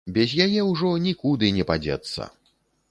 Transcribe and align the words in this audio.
Без 0.13 0.31
яе 0.45 0.61
ўжо 0.69 0.93
нікуды 1.05 1.53
не 1.59 1.63
падзецца. 1.73 2.31